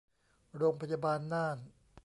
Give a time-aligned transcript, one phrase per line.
[0.57, 1.57] โรงพยาบาลน่าน